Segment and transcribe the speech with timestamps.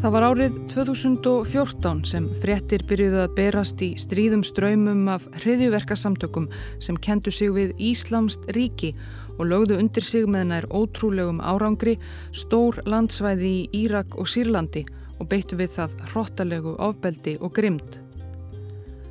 [0.00, 6.46] Það var árið 2014 sem fréttir byrjuði að berast í stríðum ströymum af hriðjuverkasamtökum
[6.80, 8.94] sem kendu sig við Íslamst ríki
[9.36, 11.98] og lögðu undir sig með nær ótrúlegum árangri
[12.32, 14.86] stór landsvæði í Írak og Sýrlandi
[15.20, 18.00] og beittu við það hróttalegu ofbeldi og grimd.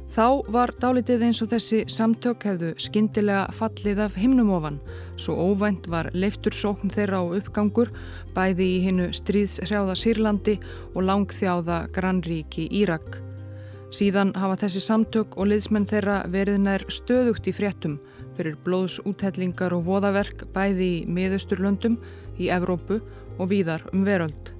[0.10, 4.80] Þá var dálitið eins og þessi samtök hefðu skindilega fallið af himnumofan,
[5.22, 7.92] svo óvænt var leiftur sókn þeirra á uppgangur,
[8.34, 10.58] bæði í hinnu stríðshrjáða Sýrlandi
[10.96, 13.20] og langþjáða grannríki Írak.
[13.94, 18.00] Síðan hafa þessi samtök og liðsmenn þeirra verið nær stöðugt í fréttum
[18.34, 22.02] fyrir blóðsúthellingar og voðaverk bæði í miðausturlöndum,
[22.42, 22.98] í Evrópu
[23.38, 24.54] og víðar um veröld.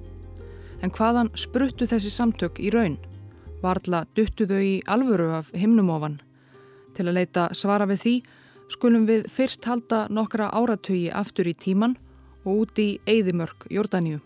[0.80, 3.00] En hvaðan spruttu þessi samtök í raun?
[3.60, 6.20] Varðla duttu þau í alvöru af himnumofan.
[6.96, 8.14] Til að leita svara við því
[8.72, 11.98] skulum við fyrst halda nokkra áratögi aftur í tíman
[12.46, 14.20] og út í Eidimörk, Jórdaníu.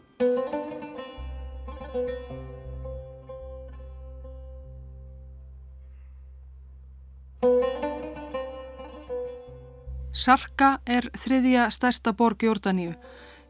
[10.14, 12.94] Sarka er þriðja stærsta borg Jórdaníu.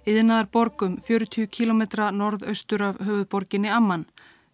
[0.08, 1.84] Yðinaðar borgum 40 km
[2.16, 4.08] norðaustur af höfuðborginni Amman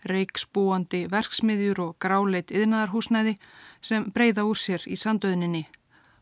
[0.08, 3.36] reiksbúandi verksmiðjur og gráleit yðnaðarhúsnæði
[3.80, 5.66] sem breyða úr sér í sandöðninni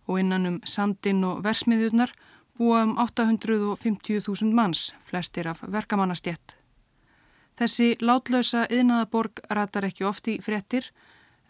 [0.09, 2.15] og innan um sandin og versmiðjurnar
[2.59, 6.57] búa um 850.000 manns, flestir af verkamannastjett.
[7.59, 10.91] Þessi látlausa yðnaðaborg ratar ekki oft í frettir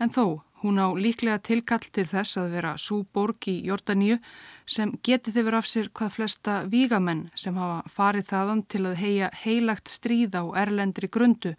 [0.01, 4.19] en þó hún á líklega tilkall til þess að vera svo borg í Jórdaníu
[4.67, 8.99] sem geti þið verið af sér hvað flesta vígamenn sem hafa farið þaðan til að
[9.03, 11.55] heia heilagt stríð á erlendri grundu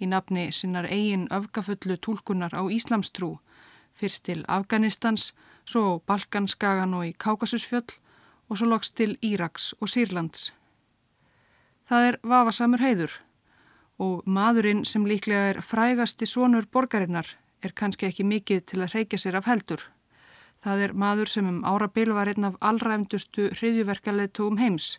[0.00, 3.38] í nafni sinnar eigin öfgafullu tólkunar á Íslamstrú,
[3.94, 5.32] fyrst til Afganistans,
[5.64, 7.98] svo Balkanskagan og í Kákasusfjöll
[8.48, 10.52] og svo loks til Íraks og Sýrlands.
[11.88, 13.18] Það er vafasamur heiður
[14.02, 17.28] og maðurinn sem líklega er frægasti svonur borgarinnar
[17.62, 19.82] er kannski ekki mikið til að reykja sér af heldur.
[20.62, 24.98] Það er maður sem um árabil var einn af allræfndustu hriðjuverkaleðtugum heims,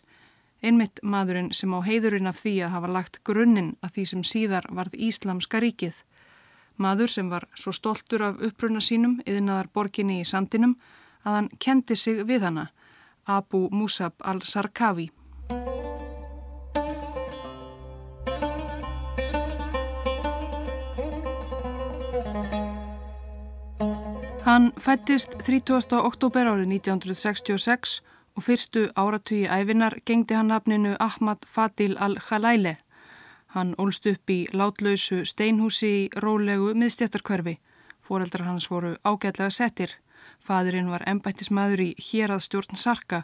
[0.64, 4.66] Einmitt maðurinn sem á heiðurinn af því að hafa lagt grunninn að því sem síðar
[4.72, 5.98] varð Íslamska ríkið.
[6.80, 10.72] Maður sem var svo stoltur af uppruna sínum yðnaðar borginni í sandinum
[11.20, 12.70] að hann kendi sig við hana,
[13.28, 15.10] Abu Musab al-Sarkavi.
[24.48, 25.92] Hann fættist 30.
[26.00, 28.00] oktober árið 1966
[28.36, 32.76] og fyrstu áratugi æfinar gengdi hann nafninu Ahmad Fadil al-Khalaile.
[33.46, 37.58] Hann ólst upp í látlausu steinhúsi í rólegu miðstjættarkverfi.
[38.02, 39.90] Fóreldrar hans voru ágætlega settir.
[40.40, 43.22] Fadurinn var embættismæður í héraðstjórn Sarka.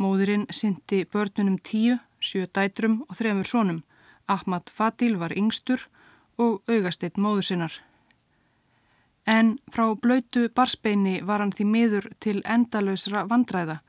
[0.00, 3.82] Móðurinn syndi börnunum tíu, sjö dætrum og þremur sónum.
[4.26, 5.84] Ahmad Fadil var yngstur
[6.38, 7.74] og augasteitt móður sinnar.
[9.26, 13.80] En frá blöytu barsbeini var hann því miður til endalösra vandræða.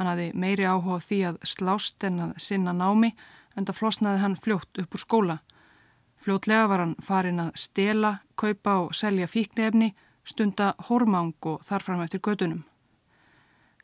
[0.00, 3.10] Hann hafði meiri áhuga því að slást en að sinna námi
[3.52, 5.36] en það flosnaði hann fljótt upp úr skóla.
[6.24, 9.90] Fljótlega var hann farin að stela, kaupa og selja fíknefni,
[10.24, 12.64] stunda hormang og þarfram eftir gödunum.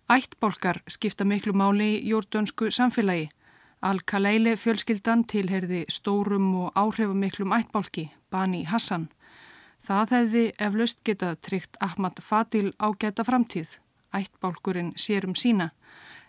[0.08, 3.28] Ættbólkar skipta miklu máli í jórdunsku samfélagi.
[3.84, 9.10] Al-Kaleili fjölskyldan tilherði stórum og áhrifumiklum ættbólki, Bani Hassan.
[9.84, 13.82] Það hefði eflaust getað tryggt Ahmad Fadil á geta framtíð.
[14.14, 15.70] Ættbólkurinn sér um sína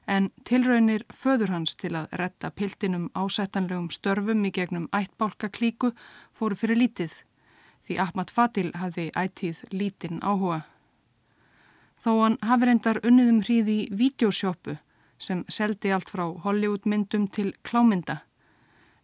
[0.07, 5.91] en tilraunir föður hans til að retta piltinum ásettanlegum störfum í gegnum ættbálkaklíku
[6.38, 7.13] fóru fyrir lítið
[7.88, 10.63] því Ahmad Fadil hafði ættið lítinn áhuga.
[12.03, 14.77] Þó hann hafi reyndar unniðum hríði í vídeosjópu
[15.17, 18.21] sem seldi allt frá Hollywoodmyndum til klámynda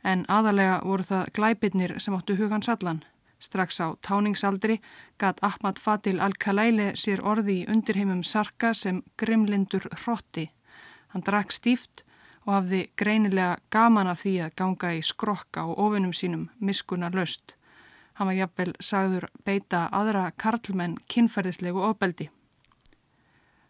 [0.03, 3.01] en aðalega voru það glæbirnir sem áttu hugans allan.
[3.43, 4.79] Strax á táningsaldri
[5.19, 10.47] gat Ahmad Fadil al-Kalaili sér orði í undirheimum sarka sem grimlindur hrotti
[11.13, 12.01] Hann drakk stíft
[12.43, 17.53] og hafði greinilega gaman af því að ganga í skrokka og ofinum sínum miskuna löst.
[18.17, 22.29] Hann var jafnvel sagður beita aðra karlmenn kynferðislegu ofbeldi.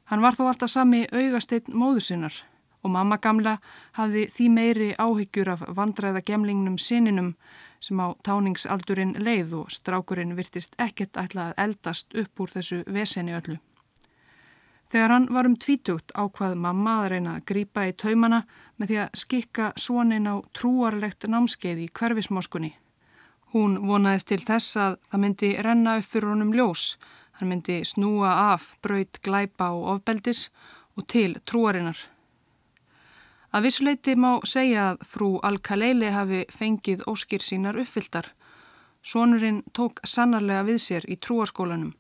[0.08, 2.40] Hann var þó alltaf sami augasteitt móður sinnar
[2.84, 3.58] og mamma gamla
[4.00, 7.34] hafði því meiri áhyggjur af vandræða gemlingnum sininum
[7.84, 13.36] sem á táningsaldurinn leið og strákurinn virtist ekkert ætla að eldast upp úr þessu veseni
[13.36, 13.58] öllu.
[14.94, 18.44] Þegar hann var um tvítugt ákvað mamma að reyna að grýpa í taumana
[18.78, 22.72] með því að skikka svonin á trúarlegt námskeið í hverfismoskunni.
[23.54, 26.86] Hún vonaðist til þess að það myndi renna upp fyrir honum ljós,
[27.38, 30.48] hann myndi snúa af braut glæpa og ofbeldis
[30.94, 32.13] og til trúarinnar.
[33.54, 38.32] Að vissuleiti má segja að frú Al-Kaleili hafi fengið óskir sínar uppfylltar.
[39.06, 41.92] Sónurinn tók sannarlega við sér í trúarskólanum.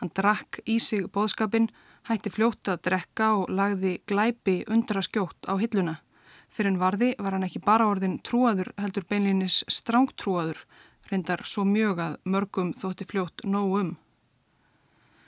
[0.00, 1.68] Hann drakk í sig boðskapin,
[2.08, 5.98] hætti fljótt að drekka og lagði glæpi undra skjótt á hilluna.
[6.48, 10.64] Fyrir en varði var hann ekki bara orðin trúaður heldur beinlinis strángtrúaður,
[11.12, 13.92] reyndar svo mjög að mörgum þótti fljótt nóg um.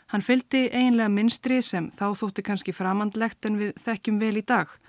[0.09, 4.73] Hann fylgdi einlega minstri sem þá þótti kannski framandlegt en við þekkjum vel í dag–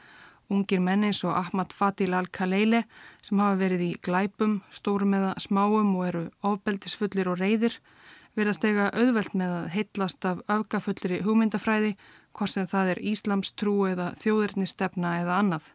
[0.47, 2.85] Ungir menni eins og Ahmad Fadil al-Kaleile
[3.21, 7.75] sem hafa verið í glæpum, stórum eða smáum og eru ofbeldisfullir og reyðir
[8.37, 11.95] verðast eiga auðvelt með að heitlast af öfgafullir í hugmyndafræði
[12.37, 15.71] hvort sem það er Íslams trú eða þjóðirnistefna eða annað.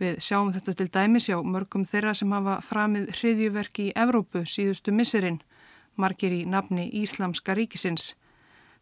[0.00, 4.94] Við sjáum þetta til dæmis á mörgum þeirra sem hafa framið hriðjuverki í Evrópu síðustu
[4.96, 5.42] misserinn,
[6.00, 8.14] margir í nafni Íslamska ríkisins.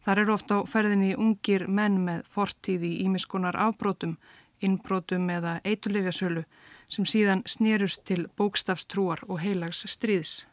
[0.07, 4.15] Þar eru ofta á ferðinni ungir menn með fortíð í ímiskunar afbrótum
[4.61, 6.45] innbrótum eða eitulifjasölu
[6.91, 10.45] sem síðan snýrust til bókstafstrúar og heilags stríðs.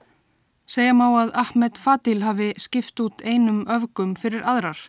[0.67, 4.79] Segja má að Ahmed Fadil hafi skipt út einum öfgum fyrir aðrar,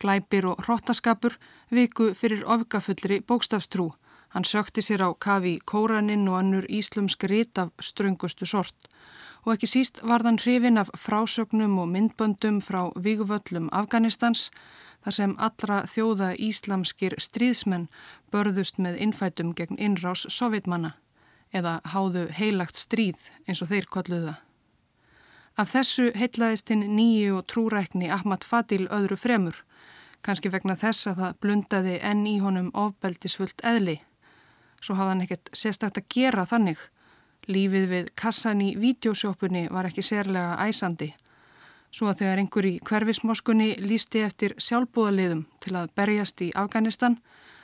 [0.00, 1.36] glæpir og hróttaskapur
[1.70, 3.92] viku fyrir öfgafullri bókstafstrú.
[4.32, 8.88] Hann sökti sér á kafi kóraninn og annur íslumsk rít af ströngustu sort
[9.48, 14.50] og ekki síst var þann hrifin af frásögnum og myndböndum frá víguvöllum Afganistans
[15.08, 17.86] þar sem allra þjóða íslamskir stríðsmenn
[18.28, 20.90] börðust með innfætum gegn innrás sovjetmanna
[21.48, 24.34] eða háðu heilagt stríð eins og þeir kolluða.
[25.56, 29.62] Af þessu heitlaðist hinn nýju og trúrækni Ahmad Fadil öðru fremur,
[30.20, 33.96] kannski vegna þess að það blundaði enn í honum ofbeldisfullt eðli.
[34.84, 36.84] Svo hafði hann ekkert sérstakt að gera þannig.
[37.48, 41.14] Lífið við kassan í vídeosjópunni var ekki sérlega æsandi
[41.90, 47.18] Svo að þegar einhver í hverfismoskunni lísti eftir sjálfbúðaliðum til að berjast í Afganistan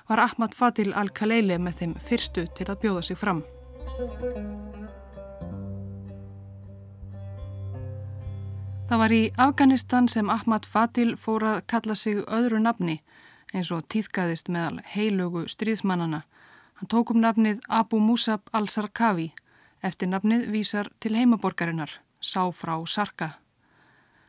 [0.09, 3.43] var Ahmad Fadil al-Kaleili með þeim fyrstu til að bjóða sig fram.
[8.89, 12.99] Það var í Afganistan sem Ahmad Fadil fór að kalla sig öðru nafni
[13.55, 16.25] eins og týðkaðist meðal heilögu stríðsmannana.
[16.81, 19.31] Hann tók um nafnið Abu Musab al-Sarkavi
[19.85, 23.44] eftir nafnið vísar til heimaborgarinnar, sá frá Sarka.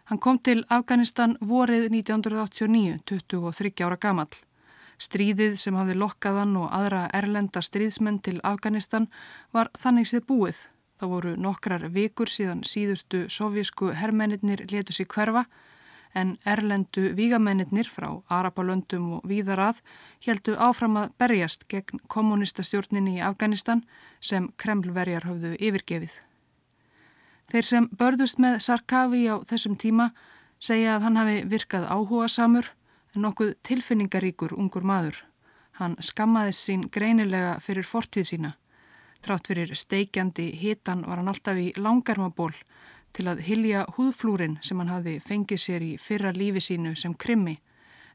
[0.06, 4.28] Hann kom til Afganistan vorið 1989, 23 ára gamal.
[5.02, 9.08] Stríðið sem hafði lokkaðan og aðra erlenda stríðsmenn til Afganistan
[9.52, 10.60] var þannig séð búið.
[11.02, 15.48] Það voru nokkrar vikur síðan síðustu sovjísku herrmennir letu sér hverfa
[16.16, 19.82] en erlendu vígamennir frá Arapalöndum og víðarað
[20.24, 23.84] heldu áfram að berjast gegn kommunistastjórninni í Afganistan
[24.22, 26.22] sem Kremlverjar höfðu yfirgefið.
[27.52, 30.10] Þeir sem börðust með Sarkavi á þessum tíma
[30.60, 32.72] segja að hann hafi virkað áhuga samur
[33.14, 35.22] en nokkuð tilfinningaríkur ungur maður.
[35.80, 38.56] Hann skammaði sín greinilega fyrir fortíð sína.
[39.22, 42.54] Trátt fyrir steikjandi hitan var hann alltaf í langarmaból
[43.16, 47.56] til að hilja húðflúrin sem hann hafi fengið sér í fyrra lífi sínu sem krimmi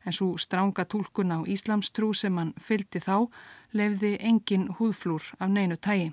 [0.05, 3.29] en svo stránga tólkun á Íslamstrú sem hann fyldi þá
[3.77, 6.13] lefði engin húðflúr af neinu tægi.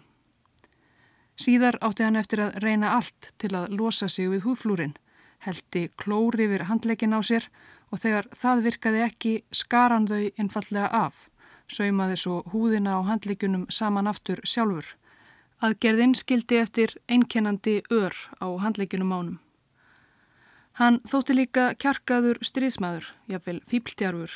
[1.37, 4.95] Síðar átti hann eftir að reyna allt til að losa sig við húðflúrin,
[5.45, 7.45] heldi klóri yfir handleikin á sér
[7.93, 11.27] og þegar það virkaði ekki skaran þau einfallega af,
[11.69, 14.95] saumaði svo húðina á handleikunum saman aftur sjálfur.
[15.61, 19.37] Aðgerðin skildi eftir einkennandi ör á handleikunum ánum.
[20.77, 24.33] Hann þótti líka kjarkaður stríðsmaður, jáfnvel fípltjarfur.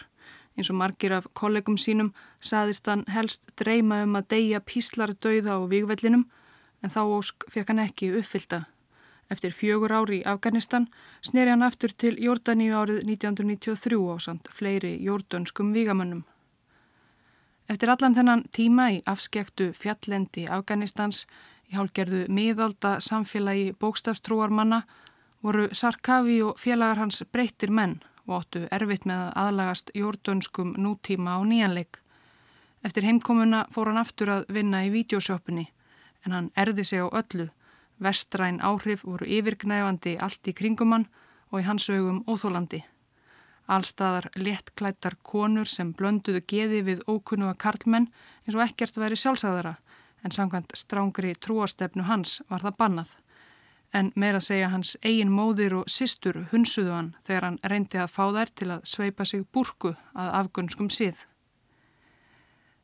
[0.58, 2.10] Eins og margir af kollegum sínum
[2.41, 6.25] saðist hann helst dreyma um að deyja píslar dauða á vígvellinum
[6.82, 8.66] en þá ósk fekk hann ekki uppfylta.
[9.32, 10.90] Eftir fjögur ári í Afganistan
[11.24, 16.26] sneri hann aftur til Jórdaníu árið 1993 á samt fleiri jórdanskum vígamönnum.
[17.72, 21.24] Eftir allan þennan tíma í afskektu fjallendi Afganistans
[21.72, 24.82] í hálgerðu miðalda samfélagi bókstafstrúarmanna
[25.42, 31.38] voru Sarkavi og félagar hans breyttir menn og áttu erfitt með að aðlagast jórdanskum nútíma
[31.38, 32.02] á nýjanleik.
[32.84, 35.70] Eftir heimkomuna fór hann aftur að vinna í vídeosjópunni
[36.25, 37.50] en hann erði sig á öllu.
[38.01, 41.08] Vestræn áhrif voru yfirgnæfandi allt í kringumann
[41.51, 42.82] og í hans augum óþólandi.
[43.72, 48.10] Allstaðar lettklættar konur sem blönduðu geði við ókunnuga karlmenn
[48.46, 49.75] eins og ekkert væri sjálfsæðara
[50.24, 53.13] en samkvæmt strángri trúastefnu hans var það bannað.
[53.94, 58.24] En meira segja hans eigin móðir og sistur hunsuðu hann þegar hann reyndi að fá
[58.32, 61.25] þær til að sveipa sig burku að afgunnskum síð.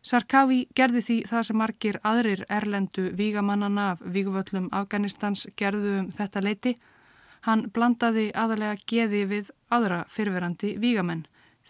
[0.05, 6.43] Sarkavi gerði því það sem margir aðrir erlendu vígamannana af vígvöllum Afganistans gerðu um þetta
[6.43, 6.77] leiti.
[7.41, 11.25] Hann blandaði aðalega geði við aðra fyrverandi vígamenn.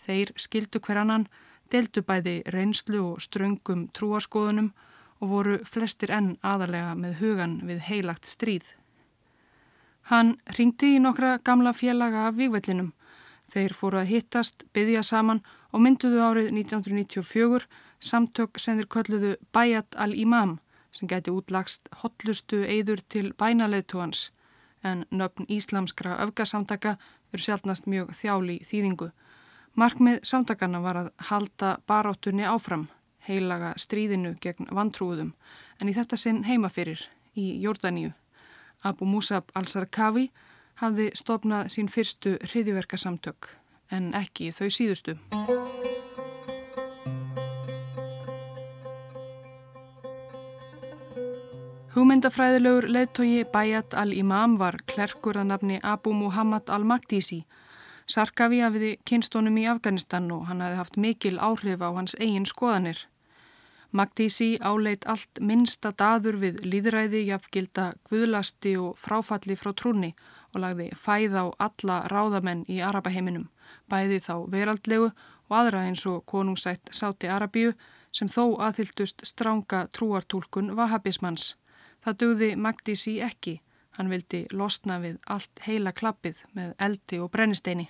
[0.06, 1.28] Þeir skildu hver annan,
[1.72, 4.72] deldu bæði reynslu og ströngum trúarskoðunum
[5.20, 8.70] og voru flestir enn aðalega með hugan við heilagt stríð.
[10.08, 12.94] Hann ringdi í nokkra gamla félaga af výgvellinum.
[13.52, 15.42] Þeir fóru að hittast, byggja saman
[15.72, 17.68] og mynduðu árið 1994
[18.00, 20.58] samtök sem þeir kölluðu Bayat al-Imam
[20.92, 24.30] sem gæti útlagst hotlustu eyður til bænaleðtúans
[24.84, 26.96] en nöfn íslamskra öfgasamtaka
[27.34, 29.10] eru sjálfnast mjög þjáli þýðingu.
[29.78, 32.88] Markmið samtakana var að halda baráttunni áfram,
[33.28, 35.34] heilaga stríðinu gegn vantrúðum
[35.82, 37.04] en í þetta sinn heimafyrir
[37.38, 38.14] í Jórdaníu.
[38.84, 40.30] Abu Musab al-Sarkavi
[40.82, 43.54] hafði stopnað sín fyrstu hriðiverkasamtök
[43.92, 45.18] en ekki þau síðustu.
[51.98, 57.40] Hugmyndafræðilegur leðtogi Bayat al-Imam var klerkur að nafni Abu Muhammad al-Magdisi.
[58.06, 63.02] Sarkavi hafiði kynstónum í Afganistan og hann hafi haft mikil áhrif á hans eigin skoðanir.
[63.90, 70.14] Magdísi áleit allt minnsta daður við líðræði, jafngilda guðlasti og fráfalli frá trúni
[70.54, 73.50] og lagði fæð á alla ráðamenn í Arabaheiminum,
[73.90, 75.16] bæði þá veraldlegu
[75.50, 77.74] og aðra eins og konungsætt Sáti Arabíu
[78.14, 81.56] sem þó aðhyldust stránga trúartúlkun vahabismans.
[82.04, 83.60] Það dögði Magdísi ekki,
[83.98, 87.90] hann vildi losna við allt heila klappið með eldi og brennisteini.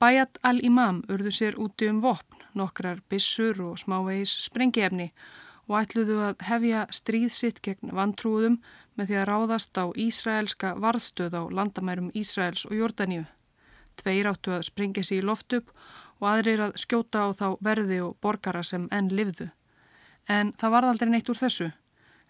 [0.00, 5.10] Bayat al-Imam urðu sér úti um vopn, nokkrar bissur og smávegis sprengiefni
[5.68, 8.56] og ætluðu að hefja stríð sitt gegn vantrúðum
[8.96, 13.26] með því að ráðast á Ísraelska varðstöð á landamærum Ísraels og Jórdaníu.
[14.00, 15.68] Tveir áttu að sprengja sér í loft upp
[16.20, 19.50] og aðrir að skjóta á þá verði og borgara sem enn livðu.
[20.28, 21.70] En það varð aldrei neitt úr þessu.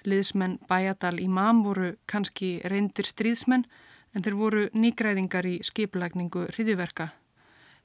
[0.08, 3.66] Liðsmenn Bayat al-Imam voru kannski reyndir stríðsmenn
[4.14, 7.10] en þeir voru nýgræðingar í skiplækningu hriðiverka.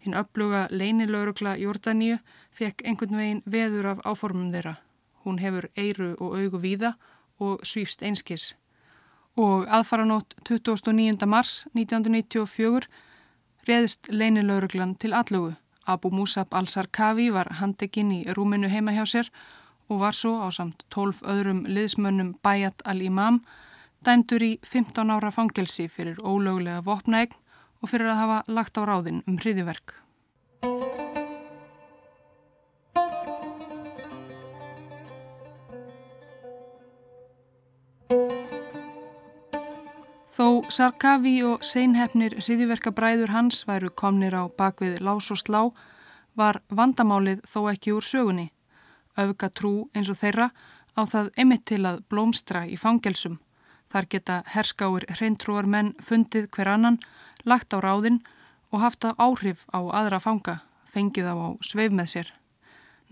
[0.06, 2.20] Hinn uppluga leinilaurugla Jórdaníu
[2.56, 4.78] fekk einhvern veginn veður af áformum þeirra.
[5.26, 6.94] Hún hefur eiru og augu víða
[7.42, 8.54] og svífst einskis.
[9.36, 11.26] Og aðfaranótt 29.
[11.28, 12.88] mars 1994
[13.68, 15.56] reðist leinilauruglan til allugu.
[15.86, 20.86] Abu Musab al-Sarkavi var handekinn í rúminu heima hjá sér og var svo á samt
[20.90, 23.42] 12 öðrum liðsmönnum Bayat al-Imam
[24.06, 27.38] dæmdur í 15 ára fangelsi fyrir ólöglega vopnaegn
[27.82, 30.00] og fyrir að hafa lagt á ráðin um hriðiverk.
[40.36, 45.62] Þó Sarkavi og seinhefnir hriðiverkabræður hans væru komnir á bakvið lás og slá
[46.36, 48.50] var vandamálið þó ekki úr sögunni.
[49.18, 50.50] Öfga trú eins og þeirra
[50.96, 53.40] á það emitt til að blómstra í fangelsum.
[53.92, 56.98] Þar geta herskáir hreintrúar menn fundið hver annan
[57.46, 58.24] lagt á ráðinn
[58.72, 60.56] og haft að áhrif á aðra fanga,
[60.92, 62.34] fengið á á sveif með sér.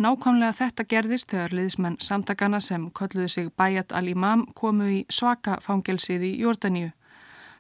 [0.02, 6.26] Nákvæmlega þetta gerðist þegar liðismenn samtakana sem kölluði sig Bayat al-Imam komu í svaka fangelsið
[6.26, 6.90] í Jórdaníu.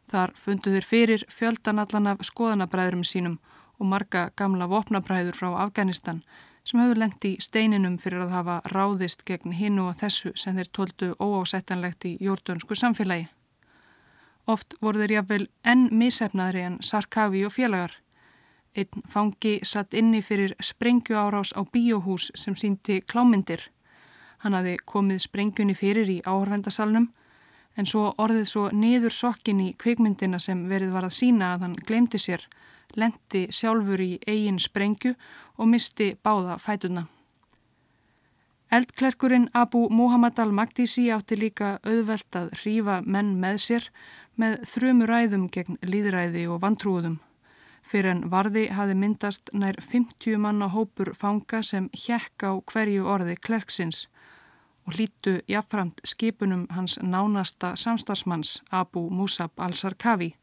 [0.09, 3.37] Þar fundu þeir fyrir fjöldanallan af skoðanabræðurum sínum
[3.77, 6.23] og marga gamla vopnabræður frá Afganistan
[6.63, 10.69] sem höfðu lengt í steininum fyrir að hafa ráðist gegn hinu og þessu sem þeir
[10.77, 13.27] tóldu óásættanlegt í jórdansku samfélagi.
[14.47, 17.97] Oft voru þeir jáfnvel enn missefnaðri en Sarkavi og félagar.
[18.75, 23.69] Einn fangi satt inni fyrir sprengju árás á bíóhús sem síndi klámyndir.
[24.43, 27.11] Hann hafi komið sprengjunni fyrir í áhörvendasalnum
[27.77, 31.77] en svo orðið svo niður sokkin í kvikmyndina sem verið var að sína að hann
[31.87, 32.43] glemdi sér,
[32.99, 35.15] lendi sjálfur í eigin sprengju
[35.57, 37.07] og misti báða fætuna.
[38.73, 43.89] Eldklerkurinn Abu Muhammad al-Magdisi átti líka auðvelt að hrífa menn með sér
[44.41, 47.19] með þrjumur ræðum gegn líðræði og vantrúðum.
[47.83, 53.35] Fyrir en varði hafi myndast nær 50 manna hópur fanga sem hjekk á hverju orði
[53.37, 54.07] klerksins
[54.87, 60.33] og hlítu jafnframt skipunum hans nánasta samstarfsmanns Abu Musab al-Sarkavi.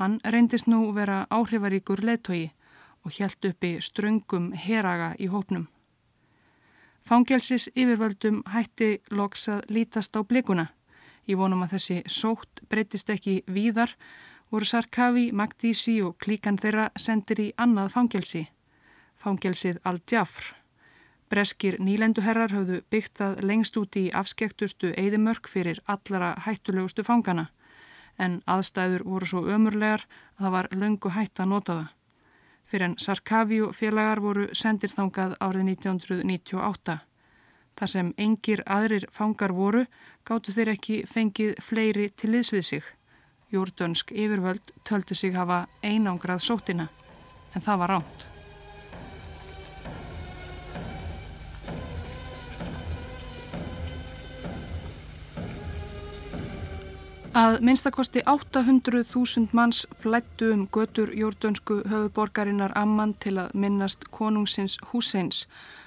[0.00, 2.46] Hann reyndist nú vera áhrifaríkur leittói
[3.04, 5.66] og hjælt uppi ströngum heraga í hópnum.
[7.04, 10.70] Fangelsis yfirvöldum hætti loks að lítast á blikuna.
[11.28, 13.92] Ég vonum að þessi sótt breytist ekki víðar,
[14.48, 18.46] voru Sarkavi, Magdísi og klíkan þeirra sendir í annað fangelsi,
[19.20, 20.54] fangelsið Al-Djafr.
[21.28, 27.50] Breskir nýlenduherrar höfðu byggt það lengst út í afskektustu eðimörk fyrir allara hættulegustu fangana,
[28.20, 30.04] en aðstæður voru svo ömurlegar
[30.36, 31.88] að það var löngu hætt að nota það.
[32.70, 36.98] Fyrir en Sarkavi og félagar voru sendir þangað árið 1998.
[37.80, 39.84] Þar sem engir aðrir fangar voru,
[40.26, 42.90] gáttu þeir ekki fengið fleiri til liðsvið sig.
[43.50, 46.90] Júrdönsk yfirvöld töldu sig hafa einangrað sótina,
[47.54, 48.29] en það var ránt.
[57.30, 65.46] Að minnstakosti 800.000 manns flættu um götur jordönsku höfuborgarinnar Amman til að minnast konungsins Husseins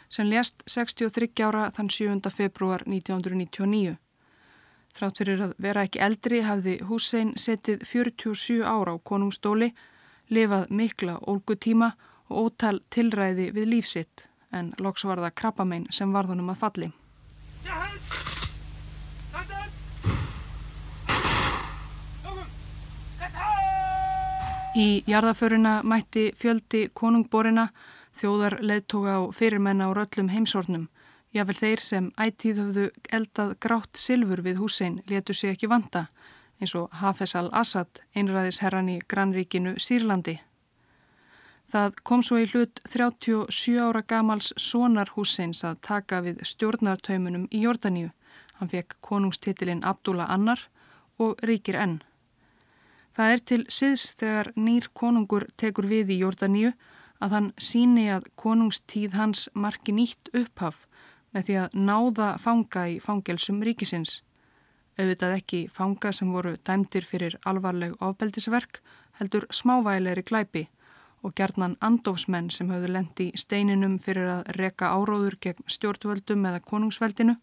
[0.10, 2.32] sem lést 63 ára þann 7.
[2.32, 3.98] februar 1999.
[4.96, 9.74] Þrátt fyrir að vera ekki eldri hafði Hussein setið 47 ára á konungstóli,
[10.30, 11.92] lifað mikla ólgutíma
[12.30, 16.94] og ótal tilræði við lífsitt en loks var það krabbamein sem varðunum að falli.
[24.74, 27.68] Í jarðaföruna mætti fjöldi konungborina,
[28.18, 30.88] þjóðar leðtoga og fyrirmenna á röllum heimsornum.
[31.30, 36.08] Jável þeir sem ætíð höfðu eldað grátt silfur við húsein letu sig ekki vanta,
[36.58, 40.40] eins og Hafez al-Assad, einræðisherran í grannríkinu Sýrlandi.
[41.70, 47.62] Það kom svo í hlut 37 ára gamals sonar húseins að taka við stjórnartaumunum í
[47.62, 48.10] Jórdaníu.
[48.58, 50.66] Hann fekk konungstitilinn Abdullah Annar
[51.22, 52.02] og ríkir enn.
[53.14, 56.74] Það er til siðs þegar nýr konungur tekur við í Jórdaníu
[57.24, 60.88] að hann síni að konungstíð hans marki nýtt upphaf
[61.34, 64.22] með því að náða fanga í fangelsum ríkisins.
[64.98, 68.82] Auðvitað ekki fanga sem voru dæmtir fyrir alvarleg ofbeldisverk
[69.20, 70.68] heldur smávægilegri glæpi
[71.24, 77.38] og gerðnan andofsmenn sem höfðu lendi steininum fyrir að reka áróður gegn stjórnvöldum eða konungsveldinu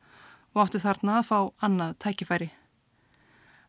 [0.55, 2.51] og áttu þarna að fá annað tækifæri.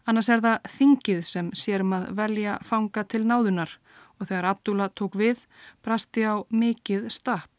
[0.09, 3.77] Annars er það þingið sem sérum að velja fanga til náðunar
[4.17, 5.45] og þegar Abdullah tók við
[5.85, 7.49] brasti á mikið stapp.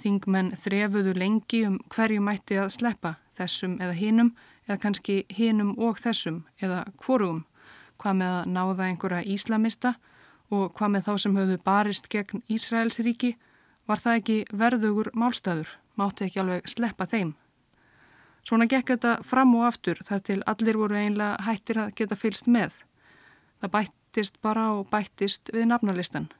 [0.00, 4.32] Þingmenn þrefuðu lengi um hverju mætti að sleppa, þessum eða hinum
[4.66, 7.44] eða kannski hinum og þessum eða hvorum,
[8.00, 9.94] hvað með að náða einhverja íslamista
[10.50, 13.34] og hvað með þá sem höfðu barist gegn Ísraelsríki,
[13.86, 17.34] var það ekki verðugur málstæður, mátti ekki alveg sleppa þeim.
[18.46, 22.48] Svona gekk þetta fram og aftur þar til allir voru einlega hættir að geta fylst
[22.48, 22.80] með.
[23.60, 26.30] Það bættist bara og bættist við nafnarlistan.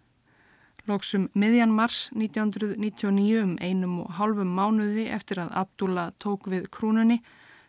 [0.88, 7.20] Lóksum miðjan mars 1999 um einum og halvum mánuði eftir að Abdullah tók við krúnunni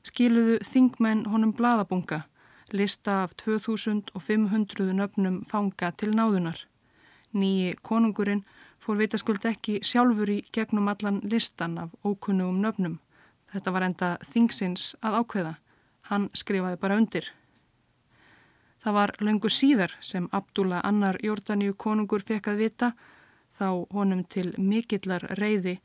[0.08, 2.24] skiluðu þingmenn honum bladabunga,
[2.72, 6.64] lista af 2500 nöfnum fanga til náðunar.
[7.36, 8.46] Nýji konungurinn
[8.82, 12.98] fór vitaskuld ekki sjálfur í gegnum allan listan af ókunnugum nöfnum.
[13.52, 15.54] Þetta var enda þingsins að ákveða.
[16.12, 17.32] Hann skrifaði bara undir.
[18.82, 22.94] Það var löngu síðar sem Abdullah annar Jórdaníu konungur fekk að vita
[23.60, 25.78] þá honum til mikillar reyði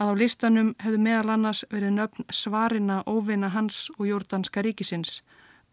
[0.00, 5.20] að á listanum hefðu meðal annars verið nöfn svarina óvina hans og jórdanska ríkisins,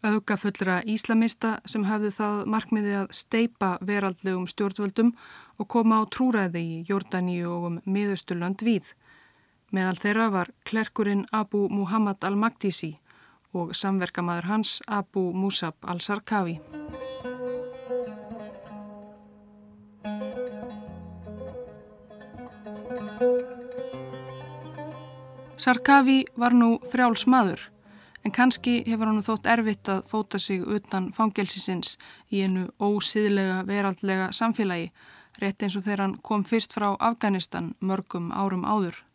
[0.04, 5.14] aukafullra íslamista sem hafðu það markmiði að steipa veraldlegum stjórnvöldum
[5.58, 8.92] og koma á trúræði í Jórdaníu og um miðusturland við.
[9.68, 12.94] Meðal þeirra var klerkurinn Abu Muhammad al-Magdisi
[13.52, 16.58] og samverkamaður hans Abu Musab al-Sarkavi.
[25.58, 27.66] Sarkavi var nú frjáls maður
[28.24, 31.96] en kannski hefur hann þótt erfitt að fóta sig utan fangelsisins
[32.32, 34.90] í einu ósýðlega veraldlega samfélagi
[35.42, 39.07] rétt eins og þegar hann kom fyrst frá Afganistan mörgum árum áður.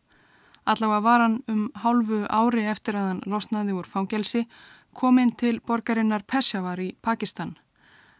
[0.64, 4.46] Allavega var hann um hálfu ári eftir að hann losnaði úr fangelsi
[4.94, 7.56] kominn til borgarinnar Peshawar í Pakistan.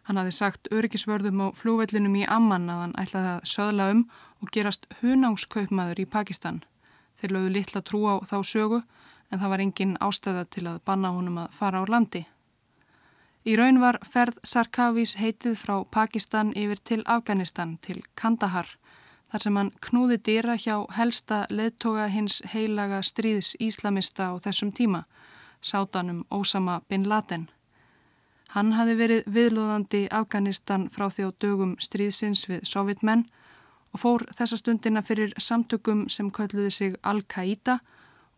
[0.05, 4.03] Hann hafi sagt öryggisvörðum á flúvellinum í Amman að hann ætlaði að söðla um
[4.43, 6.61] og gerast hunángskaupmaður í Pakistan.
[7.17, 8.83] Þeir lögðu litla trú á þá sögu
[9.31, 12.27] en það var engin ástæða til að banna honum að fara á landi.
[13.45, 18.69] Í raun var ferð Sarkavís heitið frá Pakistan yfir til Afganistan til Kandahar
[19.35, 25.01] þar sem hann knúði dýra hjá helsta leðtoga hins heilaga stríðs íslamista á þessum tíma,
[25.59, 27.49] sátanum Ósama bin Laden.
[28.55, 33.25] Hann hafi verið viðlóðandi Afganistan frá því á dögum stríðsins við sovjetmenn
[33.91, 37.81] og fór þessa stundina fyrir samtökum sem kölluði sig Al-Qaida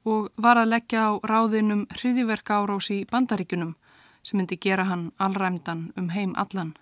[0.09, 3.77] og var að leggja á ráðinum hriðiverka árás í bandaríkunum
[4.25, 6.73] sem myndi gera hann allræmdan um heim allan.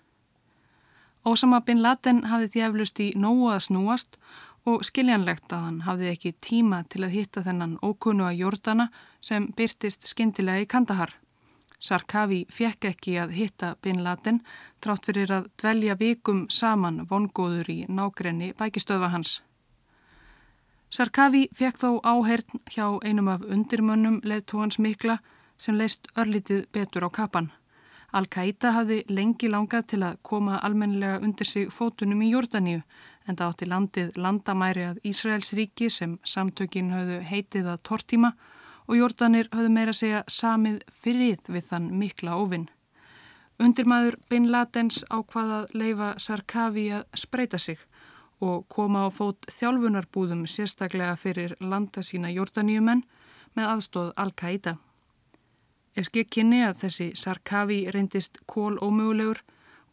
[1.25, 4.17] Ósama bin Laden hafði því eflust í nógu að snúast
[4.69, 8.85] og skiljanlegt að hann hafði ekki tíma til að hitta þennan ókunnu að jordana
[9.25, 11.15] sem byrtist skindilega í Kandahar.
[11.81, 14.39] Sarkavi fekk ekki að hitta bin Laden
[14.81, 19.39] trátt fyrir að dvelja vikum saman vongóður í nákrenni bækistöfa hans.
[20.93, 25.19] Sarkavi fekk þó áhert hjá einum af undirmönnum leðtóhans mikla
[25.57, 27.49] sem leist örlítið betur á kapan.
[28.11, 32.83] Al-Qaida hafði lengi langað til að koma almennilega undir sig fótunum í Jórdaníu
[33.25, 38.31] en það átti landið landamæri að Ísraels ríki sem samtökin hafðu heitið að tortíma
[38.85, 42.69] og Jórdanir hafðu meira segja samið fyrir við þann mikla óvinn.
[43.59, 47.79] Undirmaður Bin Ladens ákvaðað leifa Sarkavi að spreita sig
[48.43, 53.05] og koma á fót þjálfunarbúðum sérstaklega fyrir landa sína jórdaníumenn
[53.55, 54.75] með aðstóð Al-Qaida.
[55.95, 59.41] Ef skekk kynni að þessi Sarkavi reyndist kól ómögulegur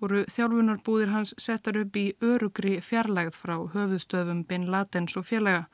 [0.03, 5.69] voru þjálfunarbúðir hans settar upp í örugri fjarlægð frá höfuðstöfum Bin Ladens og fjarlæga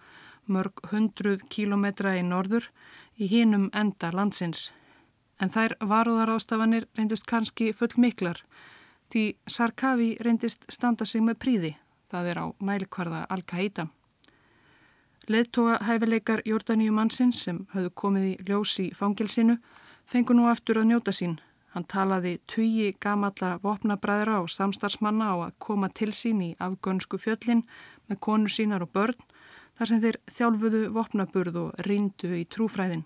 [0.48, 2.68] mörg hundruð kílometra í norður
[3.16, 4.68] í hinum enda landsins
[5.40, 8.42] en þær varúðarástafanir reyndust kannski full miklar
[9.12, 11.72] því Sarkavi reyndist standa sig með príði,
[12.12, 13.88] það er á mælikvarða Al-Qaida.
[15.28, 19.58] Leðtoga hæfileikar Jórdaníu mannsins sem höfðu komið í ljós í fangilsinu
[20.08, 21.36] fengu nú aftur að njóta sín.
[21.74, 27.66] Hann talaði tugi gamalla vopnabræðra og samstarfsmanna á að koma til sín í afgönsku fjöllin
[28.08, 29.20] með konur sínar og börn
[29.76, 33.04] þar sem þeir þjálfuðu vopnaburð og rindu í trúfræðin.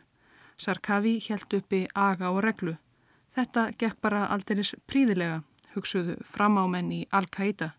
[0.56, 2.76] Sarkavi helt uppi aga og reglu.
[3.34, 5.42] Þetta gekk bara aldeiris príðilega,
[5.74, 7.72] hugsuðu framámenn í Al-Qaida.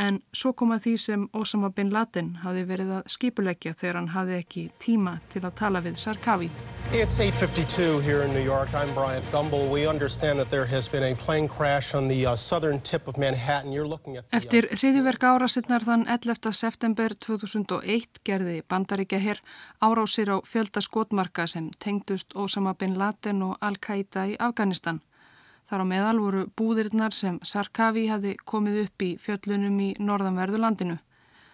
[0.00, 4.12] En svo kom að því sem Osama bin Laden hafi verið að skipuleggja þegar hann
[4.14, 6.48] hafi ekki tíma til að tala við Sarkavi.
[6.92, 8.72] It's 8.52 here in New York.
[8.74, 9.68] I'm Bryant Gumbel.
[9.70, 13.18] We understand that there has been a plane crash on the uh, southern tip of
[13.18, 13.72] Manhattan.
[13.72, 14.36] You're looking at the...
[14.36, 16.50] Uh, Eftir hriðiverka árásinnar þann 11.
[16.56, 19.44] september 2001 gerði bandaríkja hér
[19.84, 25.04] árásir á fjölda skotmarka sem tengdust Osama bin Laden og Al-Qaida í Afganistan.
[25.70, 30.96] Þar á meðal voru búðirinnar sem Sarkavi hafi komið upp í fjöllunum í norðanverðu landinu.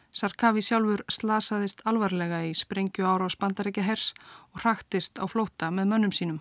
[0.09, 4.07] Sarkavi sjálfur slasaðist alvarlega í sprengju ára á spandaríkja hers
[4.55, 6.41] og hraktist á flóta með mönnum sínum.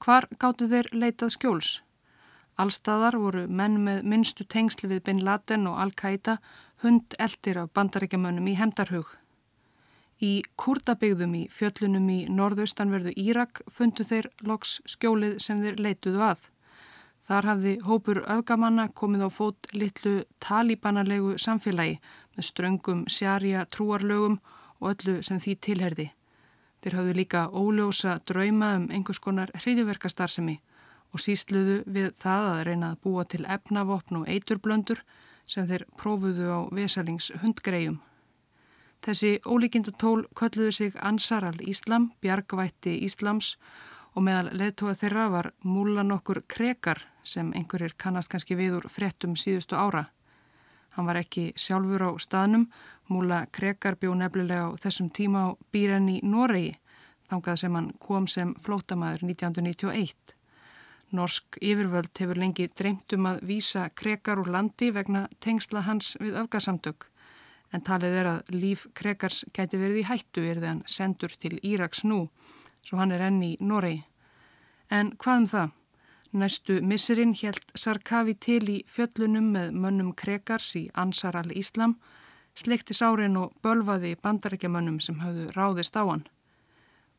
[0.00, 1.74] Hvar gáttu þeir leitað skjóls?
[2.56, 6.38] Allstaðar voru menn með minnstu tengsli við Bin Laden og Al-Qaida
[6.80, 9.18] hund eldir af bandaríkja mönnum í hemdarhug.
[10.22, 16.44] Í Kurdabigðum í fjöllunum í norðaustanverðu Írak fundu þeir loks skjólið sem þeir leituðu að.
[17.26, 21.96] Þar hafði hópur öfgamanna komið á fót litlu talibanalegu samfélagi
[22.36, 24.38] með ströngum sjarja trúarlögum
[24.78, 26.06] og öllu sem því tilherði.
[26.82, 30.56] Þeir hafðu líka óljósa drauma um einhvers konar hriðiverkastarsemi
[31.10, 35.02] og sísluðu við það að reyna að búa til efnavopn og eiturblöndur
[35.50, 38.00] sem þeir prófuðu á vesalings hundgregjum.
[39.02, 43.56] Þessi ólíkindatól kölluðu sig Ansar al-Íslam, bjargvætti Íslams
[44.14, 49.34] og meðal leðtóa þeirra var múlan okkur krekar sem einhverjir kannast kannski við úr frettum
[49.34, 50.04] síðustu ára.
[50.94, 52.68] Hann var ekki sjálfur á staðnum,
[53.10, 56.76] múla krekar bjó nefnilega á þessum tíma á býren í Noregi,
[57.26, 60.36] þangað sem hann kom sem flótamaður 1991.
[61.10, 66.38] Norsk yfirvöld hefur lengi dreymt um að vísa krekar úr landi vegna tengsla hans við
[66.44, 67.11] öfgasamtök
[67.72, 72.04] en talið er að líf Krekars gæti verið í hættu er hann sendur til Íraks
[72.04, 72.26] nú,
[72.84, 74.02] svo hann er enni í Noregi.
[74.90, 75.70] En hvað um það?
[76.32, 81.98] Næstu missurinn helt Sarkavi til í fjöllunum með mönnum Krekars í Ansar al-Íslam,
[82.56, 86.24] sleikti sárin og bölvaði bandarækjamönnum sem hafðu ráðist á hann.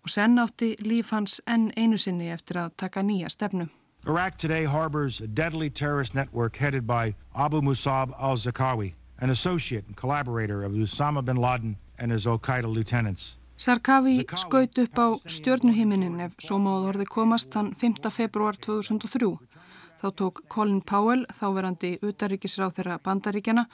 [0.04, 3.70] Og senn átti líf hans enn einu sinni eftir að taka nýja stefnu.
[4.06, 9.96] Iraq today harbors a deadly terrorist network headed by Abu Musab al-Zakawi an associate and
[9.96, 13.38] collaborator of Osama bin Laden and his al-Qaeda lieutenants.
[13.58, 18.10] Sarkavi skaut upp á stjörnuhiminin ef svo máðu orði komast hann 5.
[18.12, 19.38] februar 2003.
[20.02, 23.68] Þá tók Colin Powell, þáverandi utaríkisráð þeirra bandaríkjana,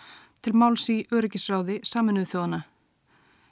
[0.44, 2.60] til máls í öryggisráði saminuð þjóðana.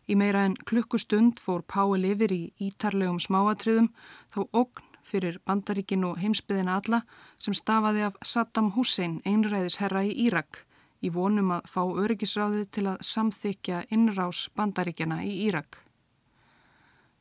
[0.08, 3.90] Í meira en klukkustund fór Powell yfir í ítarlegum smáatriðum
[4.36, 7.02] þá ogn fyrir bandaríkin og heimsbyðina alla
[7.40, 10.67] sem stafaði af Saddam Hussein einræðisherra í Írak
[11.02, 15.84] í vonum að fá öryggisráðið til að samþykja innrás bandaríkjana í Írak.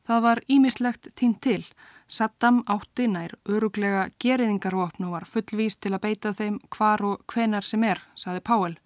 [0.07, 1.63] Það var ímislegt tínt til.
[2.07, 7.67] Saddam átti nær öruglega geriðingarvopn og var fullvís til að beita þeim hvar og hvenar
[7.67, 8.77] sem er, saði Páel.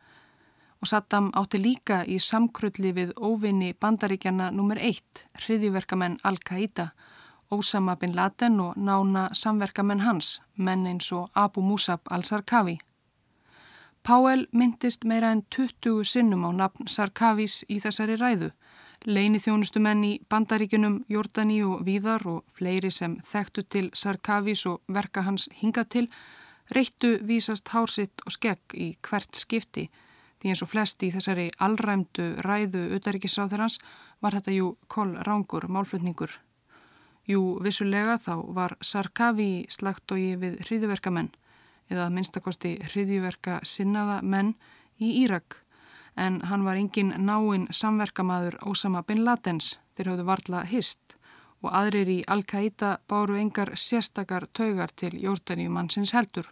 [0.82, 4.82] Og Saddam átti líka í samkrulli við óvinni bandaríkjana nr.
[4.82, 6.90] 1, hriðjverkamenn Al-Qaida,
[7.54, 12.80] Osama bin Laden og nána samverkamenn hans, menn eins og Abu Musab al-Sarkavi.
[14.02, 18.48] Páel myndist meira en 20 sinnum á nafn Sarkavís í þessari ræðu.
[19.06, 25.22] Leini þjónustumenn í bandaríkunum Jordani og Víðar og fleiri sem þekktu til Sarkavís og verka
[25.28, 26.08] hans hinga til
[26.74, 29.90] reittu vísast hársitt og skegg í hvert skipti
[30.42, 33.78] því eins og flesti í þessari allræmdu ræðu utaríkisráþurans
[34.22, 36.34] var þetta jú koll rángur málflutningur.
[37.30, 41.30] Jú, vissulega þá var Sarkavi slagt og ég við hriðuverkamenn
[41.92, 44.56] eða minnstakosti hriðjuverka sinnaða menn
[45.00, 45.60] í Írak.
[46.16, 49.78] En hann var engin náinn samverkamaður Ósama bin Ladens.
[49.96, 51.18] Þeir hafðu varla hist.
[51.62, 56.48] Og aðrir í Al-Qaida báru engar sérstakar taugar til jórdaníumannsins heldur.